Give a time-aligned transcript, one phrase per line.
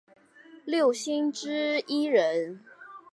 [0.65, 2.59] 六星之一人。